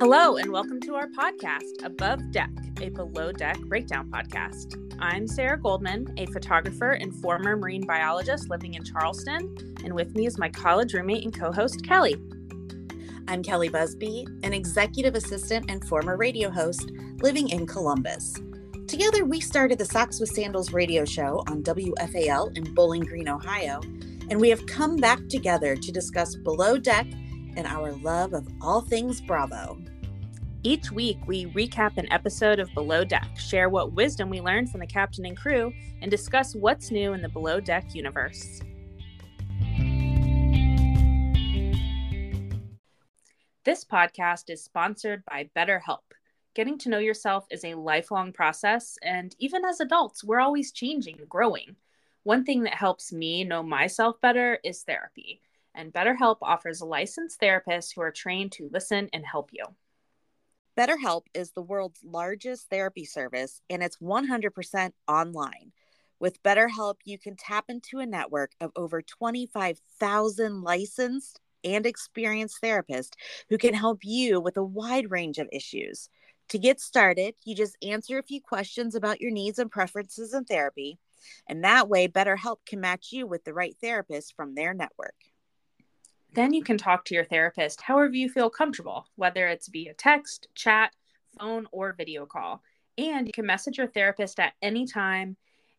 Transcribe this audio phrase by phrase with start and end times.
[0.00, 2.48] Hello, and welcome to our podcast, Above Deck,
[2.80, 4.74] a below deck breakdown podcast.
[4.98, 10.24] I'm Sarah Goldman, a photographer and former marine biologist living in Charleston, and with me
[10.24, 12.14] is my college roommate and co host, Kelli.
[13.28, 18.34] I'm Kelli Busby, an executive assistant and former radio host living in Columbus.
[18.86, 23.82] Together, we started the Socks with Sandals radio show on WFAL in Bowling Green, Ohio,
[24.30, 27.06] and we have come back together to discuss Below Deck
[27.56, 29.76] and our love of all things Bravo.
[30.62, 34.80] Each week, we recap an episode of Below Deck, share what wisdom we learned from
[34.80, 38.60] the captain and crew, and discuss what's new in the Below Deck universe.
[43.64, 46.02] This podcast is sponsored by BetterHelp.
[46.54, 51.20] Getting to know yourself is a lifelong process, and even as adults, we're always changing,
[51.20, 51.76] and growing.
[52.24, 55.40] One thing that helps me know myself better is therapy,
[55.74, 59.64] and BetterHelp offers licensed therapists who are trained to listen and help you.
[60.80, 65.72] BetterHelp is the world's largest therapy service and it's 100% online.
[66.18, 73.12] With BetterHelp, you can tap into a network of over 25,000 licensed and experienced therapists
[73.50, 76.08] who can help you with a wide range of issues.
[76.48, 80.46] To get started, you just answer a few questions about your needs and preferences in
[80.46, 80.98] therapy,
[81.46, 85.14] and that way, BetterHelp can match you with the right therapist from their network.
[86.32, 90.48] Then you can talk to your therapist however you feel comfortable, whether it's via text,
[90.54, 90.92] chat,
[91.38, 92.62] phone, or video call.
[92.98, 95.36] And you can message your therapist at any time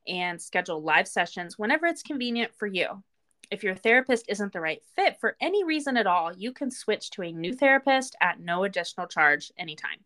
[0.08, 3.04] and schedule live sessions whenever it's convenient for you.
[3.50, 7.12] If your therapist isn't the right fit for any reason at all, you can switch
[7.12, 10.00] to a new therapist at no additional charge anytime.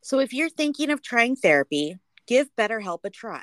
[0.00, 3.42] So if you're thinking of trying therapy, give BetterHelp a try.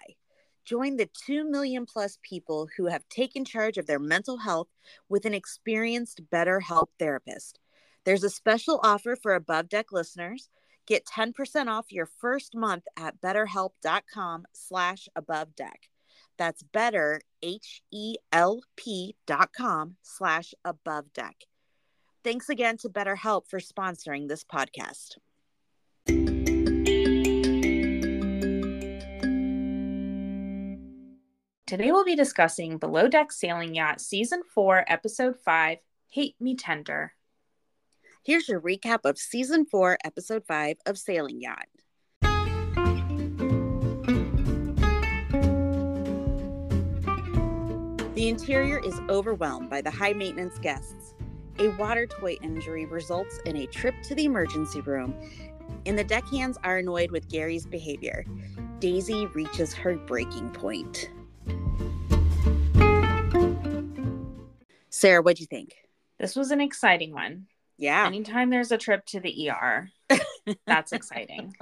[0.67, 4.67] Join the 2 million plus people who have taken charge of their mental health
[5.07, 7.57] with an experienced BetterHelp therapist.
[8.03, 10.49] There's a special offer for Above Deck listeners.
[10.85, 15.89] Get 10% off your first month at betterhelp.com slash above deck.
[16.37, 21.37] That's better, H-E-L-P dot com slash above deck.
[22.25, 25.15] Thanks again to BetterHelp for sponsoring this podcast.
[31.67, 35.79] Today we'll be discussing Below Deck Sailing Yacht Season 4, Episode 5
[36.11, 37.11] Hate Me Tender.
[38.23, 41.67] Here's your recap of Season 4, Episode 5 of Sailing Yacht.
[48.13, 51.15] The interior is overwhelmed by the high maintenance guests.
[51.59, 55.13] A water toy injury results in a trip to the emergency room,
[55.85, 58.23] and the deckhands are annoyed with Gary's behavior.
[58.79, 61.09] Daisy reaches her breaking point.
[64.97, 65.75] Sarah, what'd you think?
[66.19, 67.45] This was an exciting one.
[67.77, 68.07] Yeah.
[68.07, 69.89] Anytime there's a trip to the ER,
[70.65, 71.53] that's exciting.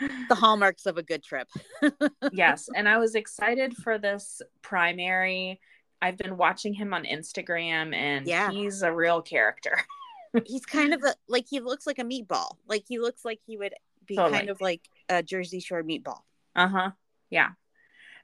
[0.00, 1.46] the hallmarks of a good trip.
[2.32, 2.70] yes.
[2.74, 5.60] And I was excited for this primary.
[6.00, 8.50] I've been watching him on Instagram and Yeah.
[8.50, 9.78] he's a real character.
[10.44, 12.56] He's kind of a, like he looks like a meatball.
[12.68, 13.72] Like he looks like he would
[14.06, 14.36] be Totally.
[14.38, 16.20] kind of like a Jersey Shore meatball.
[16.54, 16.90] Uh huh.
[17.30, 17.50] Yeah.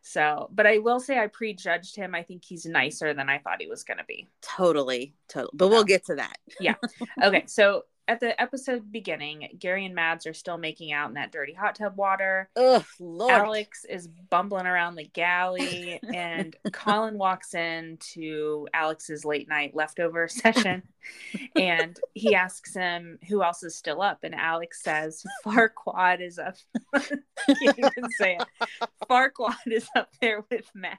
[0.02, 2.14] So, but I will say I prejudged him.
[2.14, 4.28] I think he's nicer than I thought he was going to be.
[4.42, 5.52] Totally, totally.
[5.54, 6.36] But we'll get to that.
[6.60, 6.74] Yeah.
[7.22, 7.44] Okay.
[7.46, 11.52] So, at the episode beginning, Gary and Mads are still making out in that dirty
[11.52, 12.48] hot tub water.
[12.56, 13.32] Ugh, Lord.
[13.32, 20.26] Alex is bumbling around the galley, and Colin walks in to Alex's late night leftover
[20.28, 20.82] session,
[21.56, 26.56] and he asks him who else is still up, and Alex says Farquaad is up.
[26.94, 28.88] Can't even say it.
[29.08, 30.98] Farquaad is up there with Matt.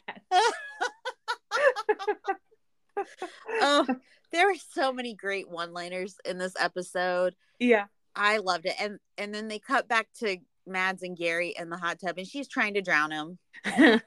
[3.50, 3.88] Oh,
[4.32, 7.36] there were so many great one-liners in this episode.
[7.60, 8.76] Yeah, I loved it.
[8.80, 12.28] And and then they cut back to Mads and Gary in the hot tub, and
[12.28, 13.40] she's trying to drown him,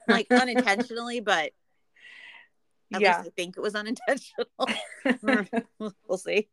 [0.07, 1.51] like unintentionally, but
[2.93, 3.17] at yeah.
[3.17, 4.47] least I think it was unintentional.
[6.07, 6.47] we'll see.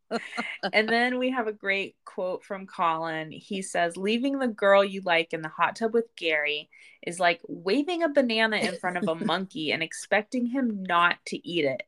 [0.73, 3.31] and then we have a great quote from Colin.
[3.31, 6.69] He says, Leaving the girl you like in the hot tub with Gary
[7.05, 11.47] is like waving a banana in front of a monkey and expecting him not to
[11.47, 11.83] eat it.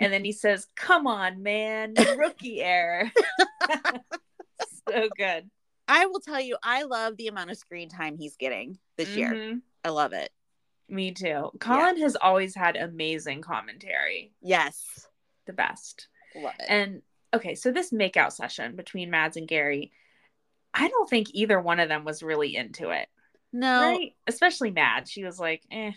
[0.00, 3.10] And then he says, Come on, man, rookie error.
[4.88, 5.50] so good.
[5.88, 9.32] I will tell you, I love the amount of screen time he's getting this year.
[9.32, 9.60] Mhm.
[9.84, 10.30] I love it.
[10.88, 11.50] Me too.
[11.60, 15.06] Colin has always had amazing commentary, Yes.
[15.46, 16.08] the best.
[16.34, 16.66] Love it.
[16.68, 17.02] And
[17.34, 19.92] okay, so this makeout session between Mads and Gary,
[20.74, 23.08] I don't think either one of them was really into it.
[23.52, 24.14] no, right?
[24.26, 25.08] Especially Mad.
[25.08, 25.92] She was like, eh.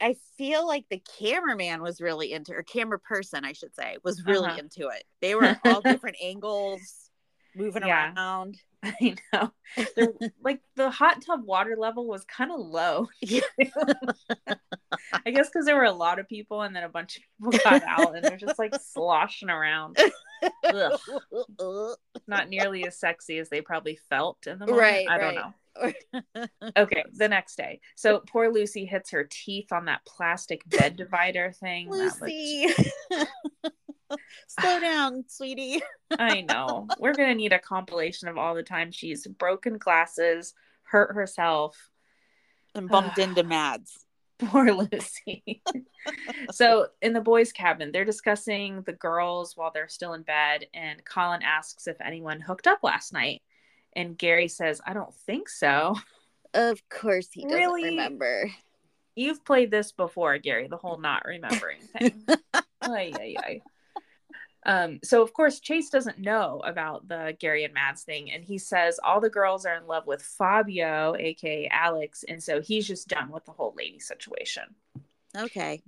[0.00, 4.24] I feel like the cameraman was really into or camera person, I should say, was
[4.24, 4.58] really Uh-huh.
[4.58, 5.04] into it.
[5.20, 6.80] They were all different angles.
[7.56, 8.12] moving Yeah.
[8.12, 8.58] around.
[8.82, 9.52] I know.
[9.96, 10.12] They're,
[10.42, 13.08] like the hot tub water level was kind of low.
[13.20, 13.40] Yeah.
[15.26, 17.58] I guess because there were a lot of people and then a bunch of people
[17.64, 19.96] got out and they're just like sloshing around.
[22.26, 24.80] Not nearly as sexy as they probably felt in the moment.
[24.80, 25.34] Right, I don't right.
[25.36, 25.54] know.
[26.76, 27.80] Okay, the next day.
[27.94, 31.90] So poor Lucy hits her teeth on that plastic bed divider thing.
[31.90, 32.68] Lucy.
[34.48, 35.82] Slow down, sweetie.
[36.18, 36.86] I know.
[36.98, 40.54] We're gonna need a compilation of all the time she's broken glasses,
[40.84, 41.90] hurt herself.
[42.74, 44.04] And bumped into Mads.
[44.38, 45.62] Poor Lucy.
[46.50, 51.04] so in the boys' cabin, they're discussing the girls while they're still in bed, and
[51.04, 53.42] Colin asks if anyone hooked up last night.
[53.96, 55.96] And Gary says, I don't think so.
[56.52, 57.84] Of course he doesn't Really?
[57.84, 58.50] remember.
[59.16, 62.24] You've played this before, Gary, the whole not remembering thing.
[62.82, 63.60] ay, ay, ay.
[64.66, 68.56] Um, so of course Chase doesn't know about the Gary and Mads thing, and he
[68.56, 73.08] says all the girls are in love with Fabio, aka Alex, and so he's just
[73.08, 74.62] done with the whole lady situation.
[75.36, 75.82] Okay.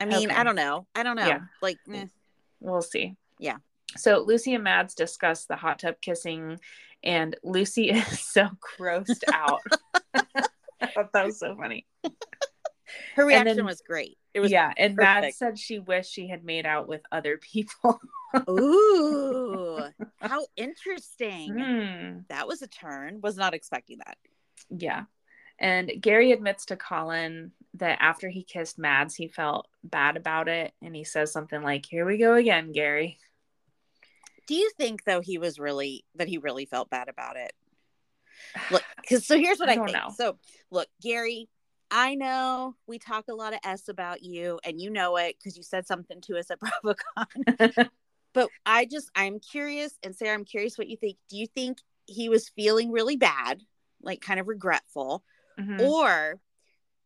[0.00, 0.34] I mean, Okay.
[0.34, 0.86] I don't know.
[0.94, 1.26] I don't know.
[1.26, 1.40] Yeah.
[1.60, 2.06] Like, eh.
[2.60, 3.16] We'll see.
[3.38, 3.56] Yeah.
[3.98, 6.58] So Lucy and Mads discuss the hot tub kissing,
[7.06, 8.48] and Lucy is so
[8.78, 9.62] grossed out.
[10.14, 11.86] I thought that was so funny.
[13.14, 14.18] her reaction then- was great.
[14.34, 15.36] It was yeah, and Mads perfect.
[15.38, 17.98] said she wished she had made out with other people.
[18.50, 19.80] Ooh,
[20.20, 21.54] how interesting.
[21.58, 22.18] Hmm.
[22.28, 23.20] That was a turn.
[23.22, 24.18] Was not expecting that.
[24.68, 25.04] Yeah.
[25.58, 30.74] And Gary admits to Colin that after he kissed Mads, he felt bad about it.
[30.82, 33.18] And he says something like, Here we go again, Gary.
[34.46, 37.52] Do you think though he was really that he really felt bad about it?
[38.70, 39.96] Look, because so here's what I I, don't think.
[39.98, 40.12] know.
[40.16, 40.38] So
[40.70, 41.48] look, Gary,
[41.90, 45.56] I know we talk a lot of s about you, and you know it because
[45.56, 47.88] you said something to us at BravoCon.
[48.32, 51.16] but I just I'm curious, and Sarah, I'm curious what you think.
[51.28, 53.62] Do you think he was feeling really bad,
[54.00, 55.24] like kind of regretful,
[55.58, 55.80] Mhm.
[55.80, 56.38] or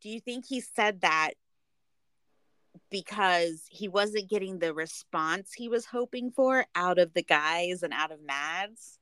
[0.03, 1.35] do you think he said that
[2.91, 7.93] because he wasn't getting the response he was hoping for out of the guys and
[7.93, 8.99] out of Mads?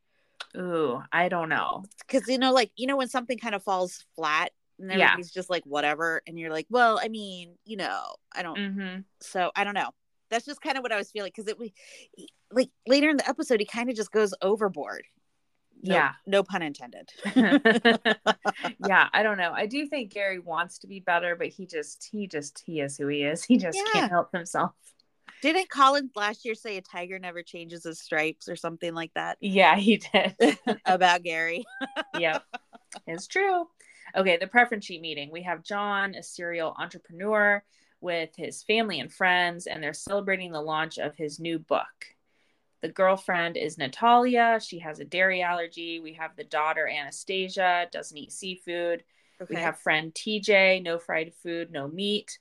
[0.57, 1.85] Ooh, I don't know.
[2.07, 5.07] Because you know, like you know, when something kind of falls flat and Yeah.
[5.07, 8.75] everybody's just like whatever, and you're like, well, I mean, you know, I don't.
[8.75, 9.91] hmm So I don't know.
[10.31, 11.73] That's just kind of what I was feeling because it we
[12.51, 15.05] like later in the episode he kind of just goes overboard.
[15.83, 16.13] No- Yeah.
[16.27, 17.11] no pun intended.
[17.35, 19.53] yeah, I don't know.
[19.55, 22.97] I do think Gary wants to be better, but he just, he just, he is
[22.97, 23.45] who he is.
[23.45, 23.93] He just Yeah.
[23.93, 24.73] can't help himself.
[25.41, 29.39] Didn't Colin last year say a tiger never changes his stripes or something like that
[29.41, 30.35] Yeah, he did.
[30.85, 31.65] about Gary?
[32.19, 32.43] yep,
[33.07, 33.69] it's true.
[34.17, 35.31] Okay, the preference sheet meeting.
[35.31, 37.63] We have John, a serial entrepreneur
[38.01, 41.87] with his family and friends, and they're celebrating the launch of his new book.
[42.81, 44.61] The girlfriend is Natalia.
[44.63, 46.01] She has a dairy allergy.
[46.01, 49.03] We have the daughter, Anastasia, doesn't eat seafood.
[49.41, 49.55] Okay.
[49.55, 52.39] We have friend TJ, no fried food, no meat.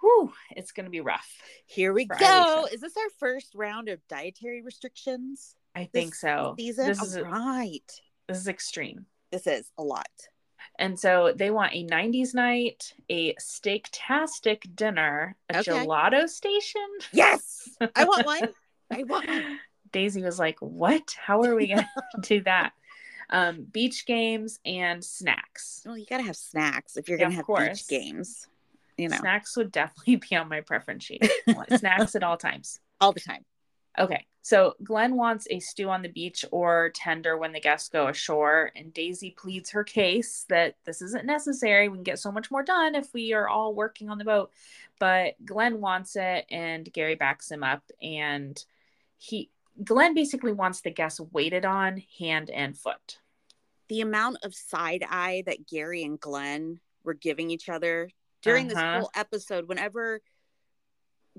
[0.00, 1.30] Whew, it's going to be rough.
[1.66, 2.16] Here we go.
[2.16, 2.72] Ileisha.
[2.74, 5.54] Is this our first round of dietary restrictions?
[5.74, 6.54] I think so.
[6.58, 6.86] Season?
[6.86, 8.00] This is, right.
[8.28, 9.06] this is extreme.
[9.30, 10.08] This is a lot.
[10.78, 15.70] And so they want a 90s night, a steak-tastic dinner, a Okay.
[15.70, 16.86] gelato station.
[17.12, 17.68] Yes.
[17.94, 18.48] I want one.
[19.10, 19.56] I.
[19.92, 21.14] Daisy was like, What?
[21.20, 21.84] How are we going
[22.14, 22.72] to do that?
[23.28, 25.82] Um, beach games and snacks.
[25.86, 27.82] Well, you got to have snacks if you're Yeah, going to have course.
[27.82, 28.46] beach games,
[28.96, 31.28] you know, Snacks would definitely be on my preference sheet.
[31.76, 32.80] Snacks at all times.
[33.00, 33.44] all the time.
[33.98, 38.08] Okay, so Glenn wants a stew on the beach or tender when the guests go
[38.08, 41.88] ashore, and Daisy pleads her case that this isn't necessary.
[41.88, 44.52] We can get so much more done if we are all working on the boat.
[44.98, 48.62] But Glenn wants it, and Gary backs him up, and
[49.20, 49.50] he
[49.84, 53.18] Glenn basically wants the guests waited on hand and foot.
[53.88, 58.10] The amount of side eye that Gary and Glenn were giving each other
[58.42, 59.00] during this Uh-huh.
[59.00, 60.20] whole episode, whenever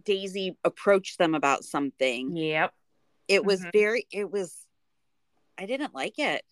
[0.03, 2.73] Daisy approached them about something, Yep.
[3.27, 3.71] it was Mhm.
[3.73, 4.65] very, it was,
[5.57, 6.45] I didn't like it.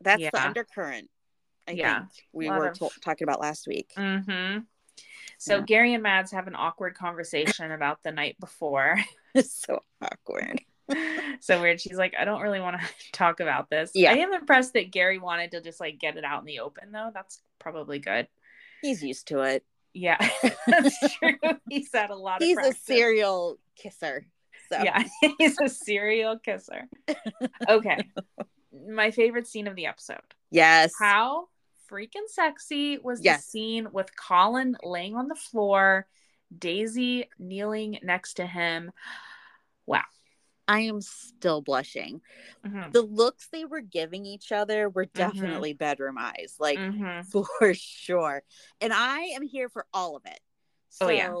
[0.00, 1.10] That's the undercurrent.
[1.66, 2.00] I Yeah.
[2.00, 3.92] think we were of- to- talking about last week.
[3.96, 4.64] Mm-hmm.
[5.38, 5.62] So Yeah.
[5.62, 8.98] Gary and Mads have an awkward conversation about the night before.
[9.34, 10.62] It's so awkward.
[11.40, 11.78] so weird.
[11.78, 13.90] She's like, I don't really want to talk about this.
[13.94, 14.12] Yeah.
[14.12, 16.90] I am impressed that Gary wanted to just like get it out in the open
[16.90, 17.10] though.
[17.12, 18.28] That's probably good.
[18.80, 19.62] He's used to it.
[19.92, 20.16] Yeah,
[20.66, 21.34] that's true.
[21.68, 24.26] He's had a lot of He's a serial kisser.
[24.72, 25.04] So Yeah,
[25.38, 26.88] he's a serial kisser.
[27.68, 28.08] Okay.
[28.88, 30.20] My favorite scene of the episode.
[30.50, 30.92] yes.
[30.98, 31.48] How
[31.90, 33.44] freaking sexy was Yes.
[33.44, 36.06] the scene with Colin laying on the floor,
[36.56, 38.92] Daisy kneeling next to him.
[39.86, 40.04] Wow.
[40.68, 42.20] I am still blushing.
[42.64, 42.92] Mhm.
[42.92, 45.18] The looks they were giving each other were Mm-hmm.
[45.18, 47.24] definitely bedroom eyes, like Mhm.
[47.58, 48.42] for sure.
[48.80, 50.40] And I am here for all of it.
[50.88, 51.34] So Oh, yeah.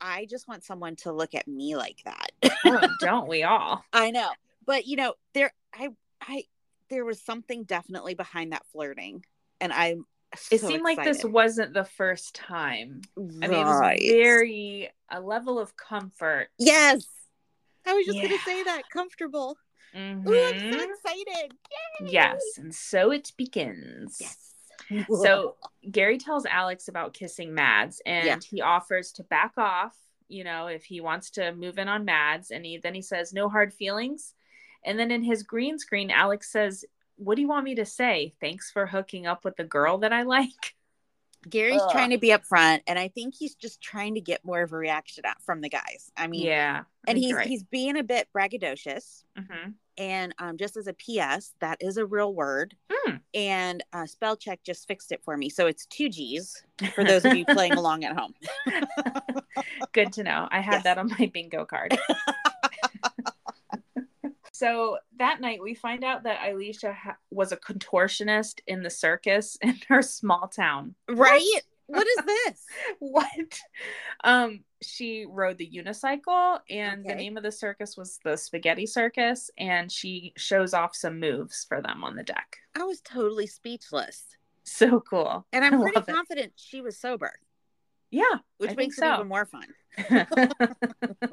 [0.00, 2.30] I just want someone to look at me like that.
[2.64, 3.84] Oh, don't we all?
[3.92, 4.30] I know.
[4.66, 6.44] But you know, there I I
[6.90, 9.24] there was something definitely behind that flirting.
[9.60, 10.06] And I'm
[10.50, 13.02] It so seemed like this wasn't the first time.
[13.16, 13.44] Right.
[13.44, 16.48] I mean, it was very a level of comfort.
[16.58, 17.06] Yes.
[17.86, 18.28] I was just Yeah.
[18.28, 18.82] gonna say that.
[18.90, 19.56] Comfortable.
[19.94, 20.88] Ooh, I'm so Mhm.
[20.90, 21.52] excited.
[22.00, 22.08] Yay.
[22.10, 24.18] Yes, and so it begins.
[24.20, 25.06] Yes.
[25.22, 25.56] So
[25.90, 28.38] Gary tells Alex about kissing Mads, and Yeah.
[28.44, 29.96] he offers to back off.
[30.26, 33.32] You know, if he wants to move in on Mads, and he then he says
[33.32, 34.34] no hard feelings,
[34.84, 36.84] and then in his green screen, Alex says,
[37.16, 38.34] "What do you want me to say?
[38.40, 40.74] Thanks for hooking up with the girl that I like."
[41.48, 41.92] Gary's Ugh.
[41.92, 44.76] trying to be upfront, and I think he's just trying to get more of a
[44.78, 46.10] reaction out from the guys.
[46.16, 47.46] I mean, yeah, and he's right.
[47.46, 49.24] he's being a bit braggadocious.
[49.38, 49.74] Mhm.
[49.96, 52.74] And um, just as a PS, that is a real word.
[52.90, 53.16] Hmm.
[53.34, 57.24] And uh, spell check just fixed it for me, so it's two G's for those
[57.26, 58.34] of you playing along at home.
[59.92, 60.48] Good to know.
[60.50, 60.82] I had Yes.
[60.84, 61.96] that on my bingo card.
[64.56, 69.56] so that night, we find out that Ileisha ha- was a contortionist in the circus
[69.62, 70.94] in her small town.
[71.08, 71.42] Right?
[71.86, 72.64] what is this?
[73.00, 73.58] What?
[74.22, 79.50] Um, she rode the unicycle, and the name of the circus was the Spaghetti Circus,
[79.58, 82.56] and she shows off some moves for them on the deck.
[82.76, 84.24] I was totally speechless,
[84.62, 85.44] So cool.
[85.52, 86.12] and I'm I pretty love it.
[86.14, 87.32] confident she was sober,
[88.10, 89.14] Yeah, which I makes it so.
[89.14, 89.66] even more fun.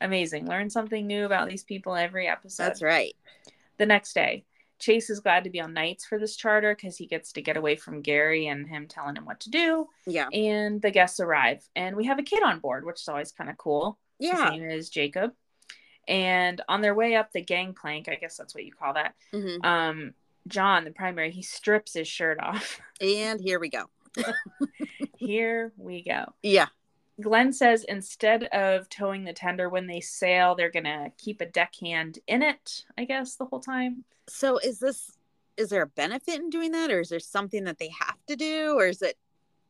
[0.00, 0.46] Amazing.
[0.46, 2.64] Learn something new about these people every episode.
[2.64, 3.14] That's right.
[3.78, 4.44] The next day,
[4.78, 7.56] Chase is glad to be on nights for this charter because he gets to get
[7.56, 9.88] away from Gary and him telling him what to do.
[10.06, 13.32] Yeah, And the guests arrive, and we have a kid on board, which is always
[13.32, 13.98] kind of cool.
[14.18, 14.50] His yeah.
[14.50, 15.32] name is Jacob.
[16.08, 19.14] And on their way up the gangplank, I guess that's what you call that.
[19.32, 19.64] Mhm.
[19.64, 20.14] Um,
[20.48, 22.80] John, the primary, he strips his shirt off.
[23.00, 23.84] And here we go.
[25.16, 26.32] Here we go.
[26.42, 26.66] Yeah.
[27.20, 32.18] Glenn says instead of towing the tender when they sail, they're gonna keep a deckhand
[32.26, 34.04] in it, I guess, the whole time.
[34.28, 35.16] So is this
[35.56, 38.36] is there a benefit in doing that, or is there something that they have to
[38.36, 39.16] do, or is it?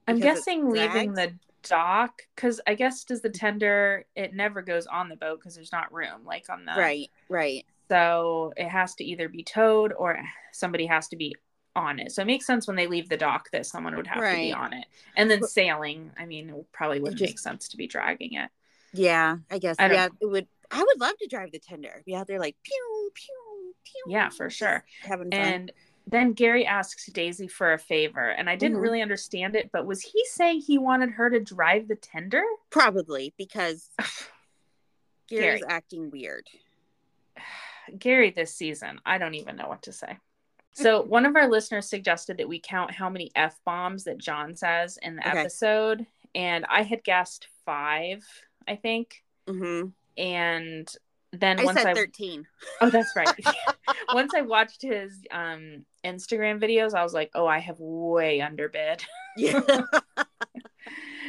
[0.06, 5.08] I'm guessing leaving the dock because I guess does the tender it never goes on
[5.08, 7.66] the boat because there's not room like on the Right, right.
[7.88, 10.18] So it has to either be towed or
[10.52, 11.36] somebody has to be
[11.76, 12.12] on it.
[12.12, 14.52] So it makes sense when they leave the dock that someone would have to be
[14.52, 14.86] on it.
[15.16, 18.50] And then sailing, I mean, it probably wouldn't just- make sense to be dragging it.
[18.92, 19.76] Yeah, I guess.
[19.78, 20.48] I yeah, it would.
[20.72, 22.02] I would love to drive the tender.
[22.04, 24.02] Be out there like pew pew pew.
[24.12, 24.84] Yeah, for sure.
[25.02, 25.40] Having fun.
[25.40, 25.72] And
[26.08, 28.82] then Gary asks Daisy for a favor, and I didn't Mhm.
[28.82, 32.42] really understand it, but was he saying he wanted her to drive the tender?
[32.70, 33.90] Probably because
[35.28, 35.62] Gary's Gary.
[35.68, 36.48] acting weird.
[37.98, 40.18] Gary this season, I don't even know what to say.
[40.72, 44.54] So, one of our listeners suggested that we count how many F bombs that John
[44.54, 45.40] says in the Okay.
[45.40, 48.24] episode, and I had guessed five,
[48.68, 49.22] I think.
[49.48, 49.86] hmm
[50.16, 50.92] And
[51.32, 52.46] then once I once said I thirteen.
[52.80, 53.28] oh, that's right.
[54.12, 59.04] once I watched his um Instagram videos, I was like, oh, I have way underbid.
[59.36, 59.60] Yeah.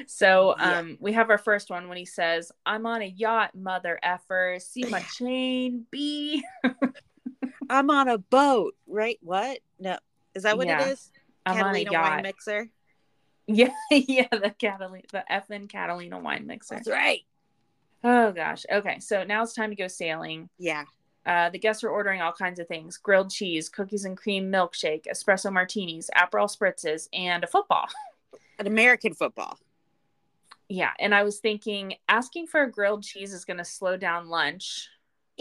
[0.07, 0.79] So Yeah.
[0.79, 4.57] um we have our first one when he says, I'm on a yacht, mother effer.
[4.60, 6.43] See my chain, B.
[7.69, 9.17] I'm on a boat, right?
[9.21, 9.59] What?
[9.79, 9.97] No,
[10.35, 10.81] is that what Yeah.
[10.87, 11.11] it is?
[11.45, 12.69] I'm Catalina on a wine mixer.
[13.47, 16.75] Yeah, yeah, the Catalina the effing Catalina wine mixer.
[16.75, 17.21] That's right.
[18.03, 18.65] Oh gosh.
[18.71, 20.49] Okay, so now it's time to go sailing.
[20.57, 20.85] Yeah.
[21.23, 25.05] Uh, the guests are ordering all kinds of things: grilled cheese, cookies and cream milkshake,
[25.11, 27.87] espresso martinis, Aperol spritzes, and a football.
[28.59, 29.57] An American football.
[30.69, 34.29] Yeah, and I was thinking asking for a grilled cheese is going to slow down
[34.29, 34.87] lunch,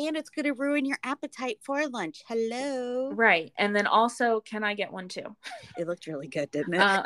[0.00, 2.22] And it's going to ruin your appetite for lunch.
[2.26, 3.10] Hello.
[3.12, 3.52] right?
[3.58, 5.36] And then also, can I get one too?
[5.76, 6.80] It looked really good, didn't it?
[6.80, 7.02] Uh,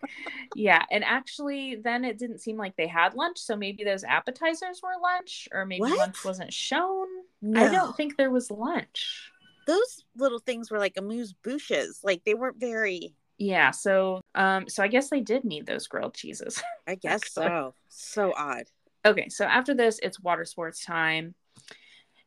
[0.56, 4.80] yeah, and actually, then it didn't seem like they had lunch, so maybe those appetizers
[4.82, 5.98] were lunch, or maybe What?
[5.98, 7.06] lunch wasn't shown.
[7.42, 7.60] no.
[7.64, 9.30] I don't think there was lunch.
[9.68, 12.00] those little things were like amuse bouches.
[12.02, 13.14] Like they weren't very.
[13.38, 16.60] Yeah, so um, so I guess they did need those grilled cheeses.
[16.88, 17.74] I guess so.
[17.88, 18.64] So odd.
[19.06, 21.34] Okay, so after this, it's water sports time.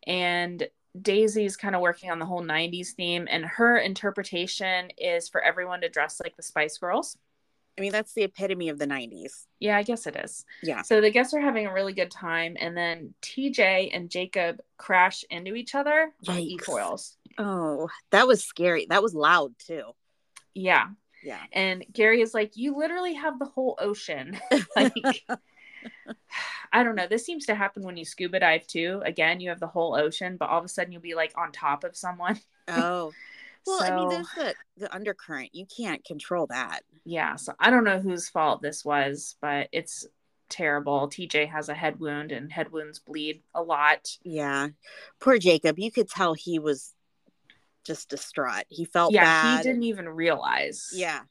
[0.08, 0.68] And
[1.00, 5.82] Daisy's kind of working on the whole 90s theme, and her interpretation is for everyone
[5.82, 7.18] to dress like the Spice Girls.
[7.76, 9.46] I mean, that's the epitome of the '90s.
[9.60, 10.46] Yeah, I guess it is.
[10.62, 10.84] Yeah.
[10.84, 15.26] So the guests are having a really good time, and then TJ and Jacob crash
[15.32, 16.42] into each other on Yikes.
[16.42, 17.18] e-foils.
[17.40, 18.86] Oh, that was scary.
[18.90, 19.86] That was loud too.
[20.54, 20.90] Yeah.
[21.24, 21.40] Yeah.
[21.52, 24.40] And Gary is like, You literally have the whole ocean.
[24.76, 24.94] like,
[26.74, 27.08] I don't know.
[27.08, 29.02] This seems to happen when you scuba dive too.
[29.06, 31.52] Again, you have the whole ocean, but all of a sudden you'll be like on
[31.52, 32.40] top of someone.
[32.68, 33.12] Oh.
[33.66, 35.56] Well, so, I mean, there's the, the undercurrent.
[35.56, 36.82] You can't control that.
[37.06, 37.38] yeah.
[37.38, 40.06] So I don't know whose fault this was, but it's
[40.50, 41.08] terrible.
[41.08, 44.18] TJ has a head wound, and head wounds bleed a lot.
[44.22, 44.68] Yeah.
[45.22, 45.80] Poor Jacob.
[45.80, 46.92] You could tell he was
[47.86, 48.66] just distraught.
[48.68, 49.58] He felt yeah, bad.
[49.60, 50.90] he didn't even realize.
[50.94, 51.22] Yeah.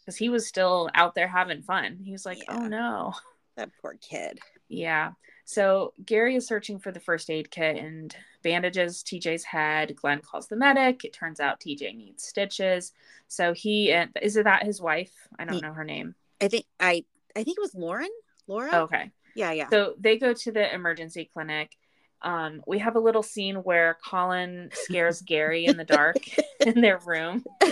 [0.00, 1.98] because he was still out there having fun.
[2.02, 2.58] He was like, oh, Yeah.
[2.62, 3.12] "Oh no."
[3.56, 4.38] That poor kid.
[4.68, 5.12] Yeah.
[5.44, 9.94] So Gary is searching for the first aid kit and bandages TJ's head.
[9.96, 11.04] Glenn calls the medic.
[11.04, 12.92] It turns out TJ needs stitches.
[13.28, 15.12] So he and is it that his wife?
[15.38, 16.14] I don't Ye- know her name.
[16.40, 17.04] I think I
[17.36, 18.10] I think it was Lauren.
[18.46, 18.82] Laura.
[18.82, 19.10] Okay.
[19.34, 19.68] Yeah, yeah.
[19.68, 21.76] So they go to the emergency clinic.
[22.22, 26.16] Um, we have a little scene where Colin scares Gary in the dark
[26.60, 27.44] in their room.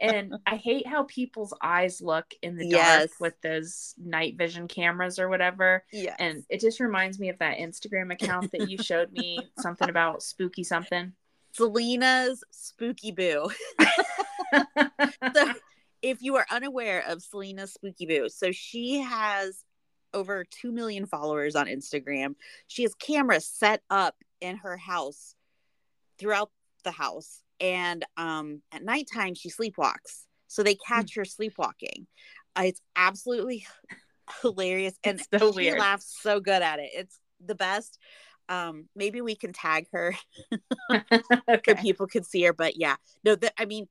[0.00, 3.10] and I hate how people's eyes look in the dark Yes.
[3.20, 5.84] with those night vision cameras or whatever.
[5.92, 6.14] yeah.
[6.18, 10.22] And it just reminds me of that Instagram account that you showed me something about
[10.22, 11.12] spooky something.
[11.52, 13.48] Celina's Spooky Boo.
[15.34, 15.52] so
[16.02, 19.64] if you are unaware of Celina's Spooky Boo, so she has
[20.12, 22.34] over 2 million followers on Instagram.
[22.68, 25.34] She has cameras set up in her house
[26.18, 26.50] throughout
[26.84, 27.40] the house.
[27.60, 30.24] And um, at nighttime, she sleepwalks.
[30.48, 32.06] So they catch her sleepwalking.
[32.56, 33.66] Uh, it's absolutely
[34.42, 34.94] hilarious.
[35.04, 35.78] And It's so she weird.
[35.78, 36.90] laughs so good at it.
[36.94, 37.98] It's the best.
[38.48, 40.14] Um, maybe we can tag her
[40.90, 41.00] so
[41.48, 41.74] okay.
[41.74, 42.52] people could see her.
[42.52, 43.88] But yeah, no, that I mean,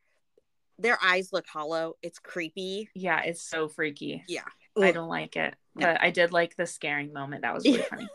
[0.77, 1.95] their eyes look hollow.
[2.03, 2.89] It's creepy.
[2.93, 4.23] Yeah, it's so freaky.
[4.27, 4.43] Yeah.
[4.79, 5.53] I don't like it.
[5.75, 5.87] No.
[5.87, 7.43] But I did like the scaring moment.
[7.43, 8.09] That was really funny.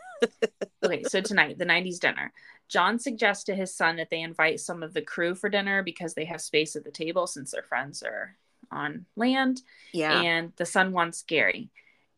[0.83, 2.31] Okay, so tonight, the 90s dinner.
[2.69, 6.13] John suggests to his son that they invite some of the crew for dinner because
[6.13, 8.37] they have space at the table since their friends are
[8.71, 9.61] on land.
[9.91, 10.21] Yeah.
[10.21, 11.69] And the son wants Gary.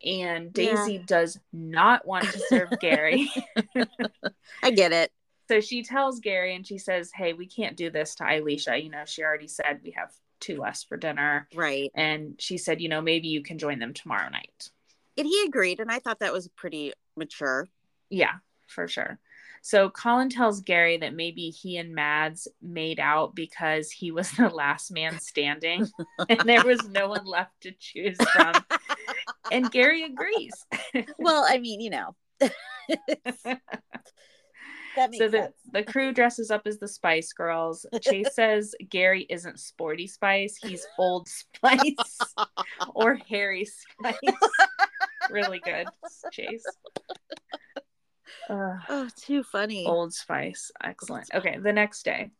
[0.03, 0.75] And Yeah.
[0.75, 3.31] Daisy does not want to serve Gary.
[4.61, 5.11] I get it.
[5.47, 8.83] So she tells Gary and she says, Hey, we can't do this to Ileisha.
[8.83, 11.47] You know, she already said we have two less for dinner.
[11.55, 11.91] Right.
[11.95, 14.69] And she said, You know, maybe you can join them tomorrow night.
[15.17, 15.79] And he agreed.
[15.79, 17.69] And I thought that was pretty mature.
[18.09, 18.35] Yeah,
[18.71, 19.19] for sure.
[19.61, 24.49] So Colin tells Gary that maybe he and Mads made out because he was the
[24.49, 25.87] last man standing
[26.29, 28.53] and there was no one left to choose from.
[29.51, 30.53] And Gary agrees.
[31.19, 32.15] Well, I mean, you know,
[34.95, 35.55] that makes so the, sense.
[35.71, 37.85] the crew dresses up as the Spice Girls.
[38.01, 42.19] Chase says Gary isn't Sporty Spice, he's Old Spice
[42.95, 44.15] or Harry Spice.
[45.29, 45.87] really good,
[46.31, 46.65] Chase.
[48.51, 49.85] Oh, too funny.
[49.85, 50.71] Old Spice.
[50.83, 51.29] Excellent.
[51.33, 52.31] Okay, the next day.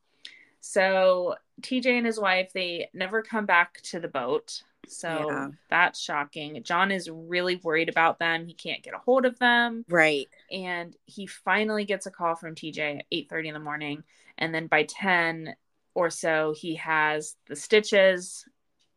[0.60, 4.64] So TJ and his wife, they never come back to the boat.
[4.88, 5.50] So Yeah.
[5.70, 6.62] that's shocking.
[6.64, 8.46] John is really worried about them.
[8.46, 9.86] He can't get a hold of them.
[9.90, 10.30] Right.
[10.52, 14.04] And he finally gets a call from TJ at 8:30 in the morning.
[14.38, 15.56] And then by 10
[15.94, 18.46] or so, he has the stitches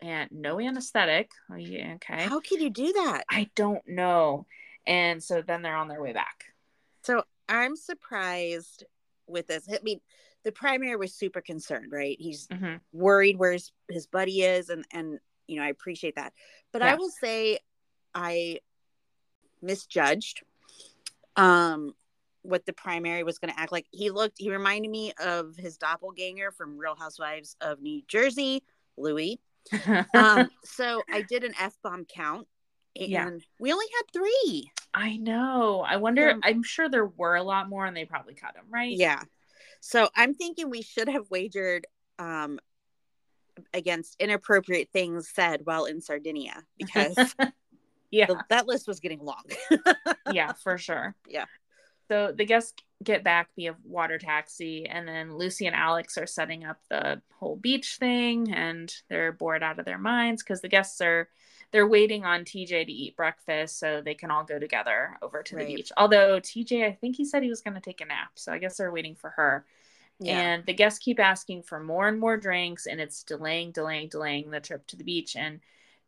[0.00, 1.30] and no anesthetic.
[1.50, 2.24] Oh, yeah, okay.
[2.24, 3.24] How can you do that?
[3.28, 4.46] I don't know.
[4.86, 6.53] And so then they're on their way back.
[7.04, 8.84] So I'm surprised
[9.26, 9.68] with this.
[9.70, 10.00] I mean,
[10.44, 12.16] the primary was super concerned, right?
[12.18, 12.80] He's Mhm.
[12.92, 16.32] worried where his, his buddy is, and and you know I appreciate that.
[16.72, 17.58] But I will say
[18.14, 18.60] I
[19.62, 20.42] misjudged
[21.36, 21.94] um
[22.42, 23.86] what the primary was going to act like.
[23.90, 24.36] He looked.
[24.38, 28.62] He reminded me of his doppelganger from Real Housewives of New Jersey,
[28.96, 29.40] Louis.
[30.14, 32.46] Um, so I did an f bomb count,
[32.94, 33.30] and Yeah.
[33.58, 34.70] we only had three.
[34.94, 35.80] I know.
[35.86, 36.30] I wonder.
[36.30, 38.96] Um, I'm sure there were a lot more, and they probably cut them, right?
[38.96, 39.22] Yeah.
[39.80, 41.86] So I'm thinking we should have wagered
[42.18, 42.60] um
[43.72, 47.34] against inappropriate things said while in Sardinia because
[48.10, 49.42] yeah, the, that list was getting long.
[50.32, 51.14] yeah, for sure.
[51.28, 51.46] Yeah.
[52.08, 56.64] So the guests get back via water taxi, and then Lucy and Alex are setting
[56.64, 61.00] up the whole beach thing, and they're bored out of their minds because the guests
[61.00, 61.28] are
[61.74, 65.56] they're waiting on TJ to eat breakfast so they can all go together over to
[65.56, 65.66] Right.
[65.66, 65.90] the beach.
[65.96, 68.58] Although TJ, I think he said he was going to take a nap, so I
[68.58, 69.66] guess they're waiting for her.
[70.20, 70.38] yeah.
[70.38, 74.52] And the guests keep asking for more and more drinks, and it's delaying, delaying, delaying
[74.52, 75.34] the trip to the beach.
[75.34, 75.58] And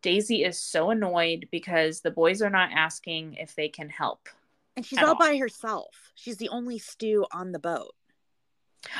[0.03, 4.29] Daisy is so annoyed because the boys are not asking if they can help.
[4.77, 5.15] and she's all all.
[5.17, 6.13] by herself.
[6.15, 7.93] She's the only stew on the boat.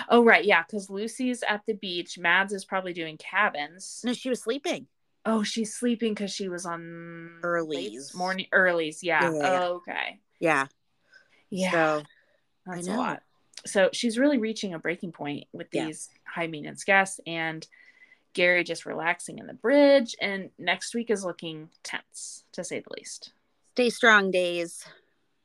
[0.09, 0.45] Oh, right.
[0.45, 0.65] Yeah.
[0.65, 2.19] Because Lucy's at the beach.
[2.19, 4.03] Mads is probably doing cabins.
[4.05, 4.89] No, she was sleeping.
[5.27, 9.03] Oh, she's sleeping because she was on late morning early's.
[9.03, 9.23] Yeah.
[9.25, 9.61] Yeah, yeah, yeah.
[9.65, 10.21] Oh, okay.
[10.39, 10.67] Yeah.
[11.51, 11.71] Yeah.
[11.73, 12.03] So
[12.65, 13.01] That's I a know.
[13.03, 13.23] lot.
[13.67, 15.87] So she's really reaching a breaking point with Yeah.
[15.87, 17.67] these high maintenance guests and
[18.35, 20.15] Gary just relaxing in the bridge.
[20.21, 23.33] And next week is looking tense, to say the least.
[23.73, 24.87] Stay strong, days.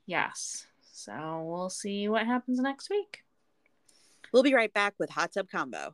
[0.05, 0.67] Yes.
[0.91, 3.23] So we'll see what happens next week.
[4.31, 5.93] We'll be right back with Hot Tub Convo.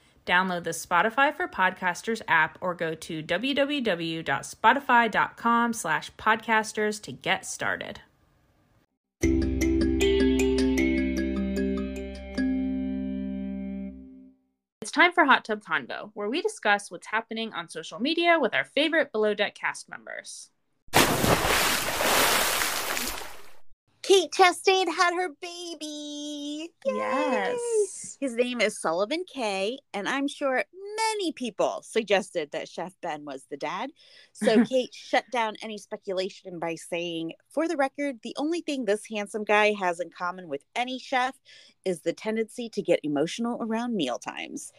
[0.25, 7.99] Download the Spotify for Podcasters app or go to www.spotify.com slash podcasters to get started.
[14.81, 18.53] It's time for Hot Tub Convo, where we discuss what's happening on social media with
[18.53, 20.51] our favorite Below Deck cast members.
[24.01, 26.69] Kate Chastain had her baby.
[26.85, 26.95] Yay!
[26.95, 28.17] Yes.
[28.19, 30.63] His name is Sullivan K, and I'm sure
[30.95, 33.91] many people suggested that Chef Ben was the dad.
[34.33, 39.05] So Kate shut down any speculation by saying, For the record, the only thing this
[39.09, 41.35] handsome guy has in common with any chef
[41.85, 44.71] is the tendency to get emotional around meal times.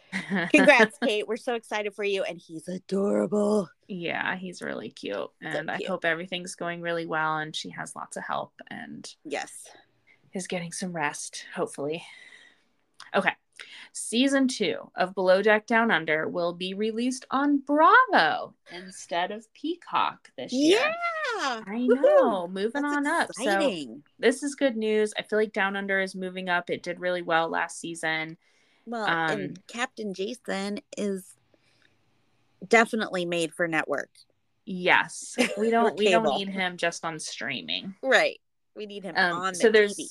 [0.53, 1.27] Congrats, Kate.
[1.27, 3.69] We're so excited for you, and he's adorable.
[3.87, 5.29] Yeah, he's really cute.
[5.41, 5.89] And I cute.
[5.89, 9.51] hope everything's going really well and she has lots of help and Yes.
[10.33, 12.03] is getting some rest, hopefully.
[13.13, 13.33] Okay.
[13.91, 20.29] Season two of Below Deck Down Under will be released on Bravo instead of Peacock
[20.37, 20.79] this year.
[20.79, 21.61] Yeah.
[21.65, 23.29] I know, moving That's on up.
[23.33, 25.13] So this is good news.
[25.17, 26.69] I feel like Down Under is moving up.
[26.69, 28.37] It did really well last season.
[28.85, 31.35] Well, Um, and Captain Jason is
[32.67, 34.09] definitely made for network.
[34.65, 37.95] Yes, we don't we don't need him just on streaming.
[38.01, 38.39] Right.
[38.75, 40.07] We need him Um, on so the there's TV.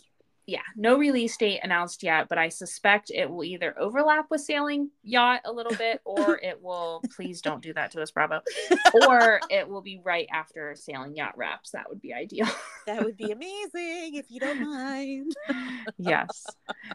[0.46, 4.90] Yeah, no release date announced yet, but I suspect it will either overlap with Sailing
[5.04, 7.00] Yacht a little bit, or it will.
[7.14, 8.40] please don't do that to us, Bravo.
[9.06, 11.70] Or it will be right after Sailing Yacht wraps.
[11.70, 12.48] That would be ideal.
[12.86, 15.32] That would be amazing if you don't mind.
[15.98, 16.44] yes,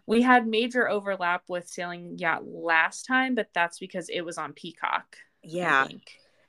[0.05, 4.51] we had major overlap with Sailing Yacht last time, but that's because it was on
[4.51, 5.15] Peacock.
[5.41, 5.87] Yeah.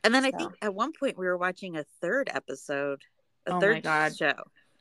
[0.02, 3.02] And then I think at one point we were watching a third episode,
[3.46, 3.84] a Oh third
[4.16, 4.32] show.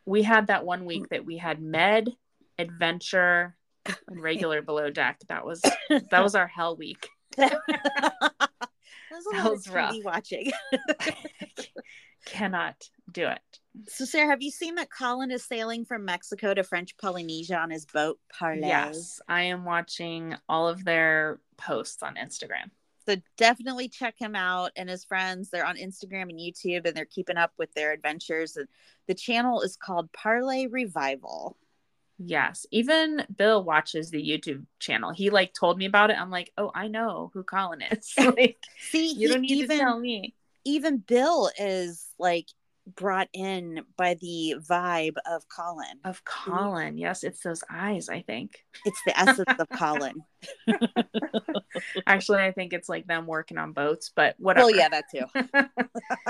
[0.08, 1.10] We had that one week mm.
[1.10, 2.10] that we had Med,
[2.58, 3.56] Adventure,
[4.08, 5.20] and regular Below Deck.
[5.28, 7.08] That was that was our hell week.
[7.38, 7.60] that
[9.12, 9.96] was a That was rough.
[10.04, 10.52] Watching.
[12.26, 13.39] Cannot do it.
[13.88, 17.70] so, Sarah, have you seen that Colin is sailing from Mexico to French Polynesia on
[17.70, 18.67] his boat Parlay?
[18.67, 22.70] Yes, I am watching all of their posts on Instagram.
[23.08, 25.50] So definitely check him out and his friends.
[25.50, 28.58] They're on Instagram and YouTube and they're keeping up with their adventures.
[28.58, 28.67] And
[29.08, 31.56] the channel is called Parlay Revival.
[32.20, 35.12] Yes, even Bill watches the YouTube channel.
[35.12, 36.20] He like told me about it.
[36.20, 38.13] I'm like, oh, I know who Colin is.
[38.17, 38.58] like,
[38.89, 40.34] See, you don't need even to tell me.
[40.65, 42.48] even Bill is like
[42.95, 46.00] brought in by the vibe of Colin.
[46.04, 48.10] Of Colin, yes, it's those eyes.
[48.10, 48.63] I think.
[48.86, 50.23] It's the essence of Colin.
[52.08, 54.67] Actually, I think it's like them working on boats, but whatever.
[54.67, 55.26] Well, yeah, that too.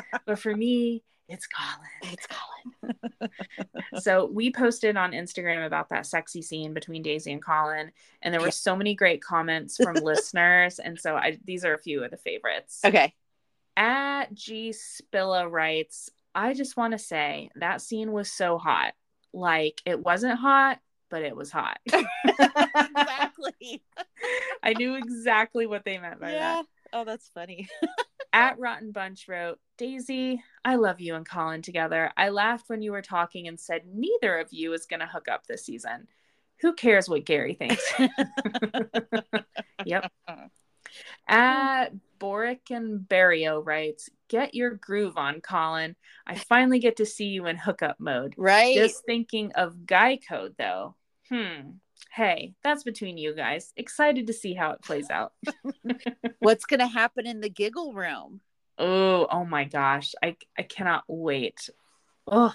[0.25, 2.13] but for me, it's Colin.
[2.13, 4.01] It's Colin.
[4.01, 7.91] so we posted on Instagram about that sexy scene between Daisy and Colin,
[8.21, 8.51] and there were Yeah.
[8.51, 12.17] so many great comments from listeners, and so I these are a few of the
[12.17, 12.79] favorites.
[12.85, 13.13] Okay.
[13.75, 18.93] At G Spilla writes, I just want to say that scene was so hot.
[19.33, 21.79] Like it wasn't hot, but it was hot.
[21.87, 23.81] exactly.
[24.63, 26.39] I knew exactly what they meant by yeah.
[26.39, 26.65] that.
[26.93, 27.67] Oh, that's funny.
[28.33, 32.11] At Rotten Bunch wrote, Daisy, I love you and Colin together.
[32.15, 35.27] I laughed when you were talking and said neither of you is going to hook
[35.27, 36.07] up this season.
[36.61, 37.83] Who cares what Gary thinks?
[39.85, 40.11] yep.
[41.27, 45.95] At Boric and Barrio writes, Get your groove on, Colin.
[46.25, 48.33] I finally get to see you in hookup mode.
[48.37, 48.75] Right.
[48.75, 50.95] Just thinking of guy code, though.
[51.29, 51.71] Hmm.
[52.11, 53.73] Hey, that's between you guys.
[53.75, 55.33] Excited to see how it plays out.
[56.39, 58.41] What's going to happen in the giggle room?
[58.77, 60.13] Oh, oh my gosh.
[60.21, 61.69] I I cannot wait.
[62.27, 62.53] Oh,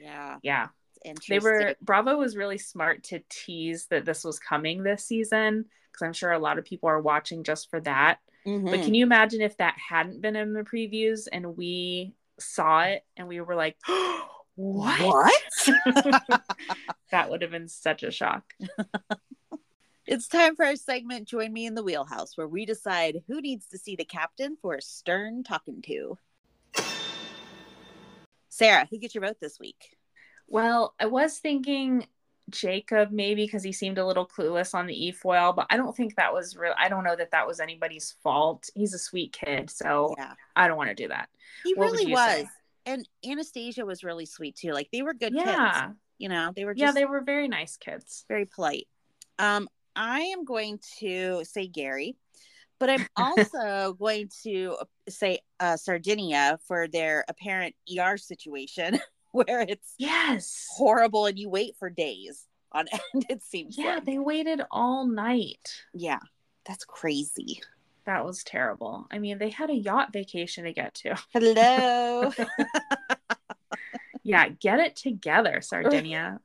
[0.00, 0.36] Yeah.
[0.42, 0.68] yeah.
[1.28, 5.66] They were Bravo was really smart to tease that this was coming this season
[5.98, 8.18] because I'm sure a lot of people are watching just for that.
[8.44, 8.84] But Mhm.
[8.84, 13.26] can you imagine if that hadn't been in the previews and we saw it and
[13.26, 13.76] we were like,
[14.54, 15.00] what?
[15.00, 15.32] What?
[17.10, 18.54] that would have been such a shock.
[20.06, 23.66] It's time for our segment Join Me in the Wheelhouse, where we decide who needs
[23.68, 26.16] to see the captain for a stern talking to.
[28.48, 29.98] Sarah, who gets your vote this week?
[30.46, 32.06] Well, I was thinking
[32.50, 36.16] Jacob maybe because he seemed a little clueless on the e-foil, but I don't think
[36.16, 36.74] that was real.
[36.78, 38.68] I don't know that that was anybody's fault.
[38.74, 40.34] He's a sweet kid, so Yeah.
[40.56, 41.28] I don't want to do that.
[41.64, 42.26] He What really was.
[42.26, 42.48] say?
[42.86, 44.72] And Anastasia was really sweet too.
[44.72, 45.44] Like they were good kids.
[45.46, 48.24] Yeah, You know, they were just yeah, they were very nice kids.
[48.28, 48.88] very polite.
[49.38, 52.16] Um, I am going to say Gary,
[52.78, 54.76] but I'm also going to
[55.08, 58.98] say uh, Sardinia for their apparent ER situation
[59.32, 60.66] where it's Yes.
[60.70, 63.26] horrible and you wait for days on end.
[63.28, 64.04] It seems Yeah, like.
[64.04, 65.82] they waited all night.
[65.94, 66.18] yeah,
[66.66, 67.62] that's crazy.
[68.04, 69.06] That was terrible.
[69.10, 71.14] I mean, they had a yacht vacation to get to.
[71.34, 72.32] Hello.
[74.22, 76.40] Yeah, get it together, Sardinia.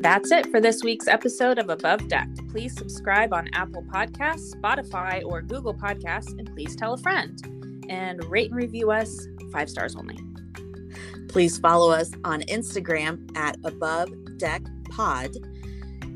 [0.00, 2.28] That's it for this week's episode of Above Deck.
[2.50, 7.84] Please subscribe on Apple Podcasts, Spotify, or Google Podcasts, and please tell a friend.
[7.88, 10.16] And rate and review us five stars only.
[11.28, 15.34] Please follow us on Instagram at Above Deck Pod.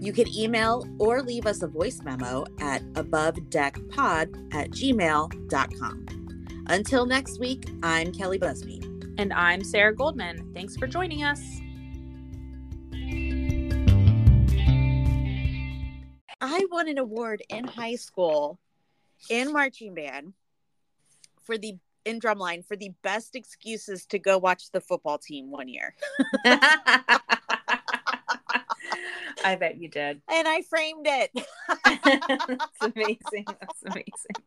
[0.01, 6.07] You can email or leave us a voice memo at abovedeckpod at gmail.com.
[6.69, 8.81] Until next week, I'm Kelli Busby.
[9.19, 10.53] And I'm Sarah Goldman.
[10.55, 11.62] Thanks for joining us.
[16.43, 18.59] I won an award in high school
[19.31, 20.33] in marching band
[21.41, 25.69] for the in drumline for the best excuses to go watch the football team one
[25.69, 25.95] year.
[29.45, 30.21] I bet you did.
[30.29, 31.31] And I framed it.
[31.85, 33.47] That's amazing.
[33.47, 34.43] That's amazing.